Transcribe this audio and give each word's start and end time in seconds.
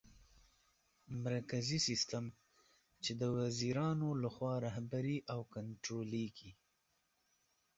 مرکزي 1.23 1.79
سیستم: 1.87 2.25
چي 3.03 3.11
د 3.21 3.23
وزیرانو 3.37 4.07
لخوا 4.23 4.53
رهبري 4.67 5.17
او 5.33 5.39
کنټرولېږي 5.53 6.51